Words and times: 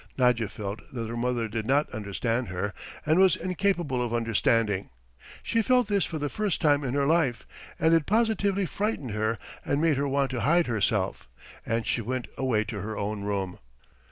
."Nadya 0.17 0.47
felt 0.49 0.79
that 0.91 1.07
her 1.09 1.15
mother 1.15 1.47
did 1.47 1.67
not 1.67 1.87
understand 1.91 2.47
her 2.47 2.73
and 3.05 3.19
was 3.19 3.35
incapable 3.35 4.01
of 4.01 4.15
understanding. 4.15 4.89
She 5.43 5.61
felt 5.61 5.89
this 5.89 6.05
for 6.05 6.17
the 6.17 6.27
first 6.27 6.59
time 6.59 6.83
in 6.83 6.95
her 6.95 7.05
life, 7.05 7.45
and 7.79 7.93
it 7.93 8.07
positively 8.07 8.65
frightened 8.65 9.11
her 9.11 9.37
and 9.63 9.79
made 9.79 9.97
her 9.97 10.07
want 10.07 10.31
to 10.31 10.41
hide 10.41 10.65
herself; 10.65 11.29
and 11.67 11.85
she 11.85 12.01
went 12.01 12.25
away 12.35 12.63
to 12.63 12.81
her 12.81 12.97
own 12.97 13.21
room. 13.25 13.59